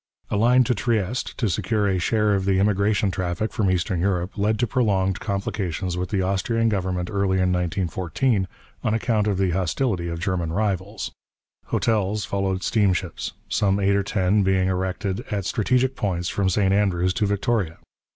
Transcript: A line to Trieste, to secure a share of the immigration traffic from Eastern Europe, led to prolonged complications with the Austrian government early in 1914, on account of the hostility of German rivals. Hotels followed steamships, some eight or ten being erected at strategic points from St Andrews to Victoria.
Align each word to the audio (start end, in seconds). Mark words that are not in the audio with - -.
A 0.31 0.35
line 0.35 0.63
to 0.63 0.73
Trieste, 0.73 1.37
to 1.37 1.47
secure 1.47 1.87
a 1.87 1.99
share 1.99 2.33
of 2.33 2.45
the 2.45 2.57
immigration 2.57 3.11
traffic 3.11 3.53
from 3.53 3.69
Eastern 3.69 3.99
Europe, 4.01 4.35
led 4.35 4.57
to 4.57 4.65
prolonged 4.65 5.19
complications 5.19 5.95
with 5.95 6.09
the 6.09 6.23
Austrian 6.23 6.69
government 6.69 7.07
early 7.11 7.37
in 7.37 7.51
1914, 7.51 8.47
on 8.83 8.93
account 8.95 9.27
of 9.27 9.37
the 9.37 9.51
hostility 9.51 10.07
of 10.07 10.19
German 10.19 10.51
rivals. 10.51 11.11
Hotels 11.67 12.25
followed 12.25 12.63
steamships, 12.63 13.33
some 13.47 13.79
eight 13.79 13.95
or 13.95 14.01
ten 14.01 14.41
being 14.41 14.69
erected 14.69 15.23
at 15.29 15.45
strategic 15.45 15.95
points 15.95 16.29
from 16.29 16.49
St 16.49 16.73
Andrews 16.73 17.13
to 17.13 17.27
Victoria. 17.27 17.77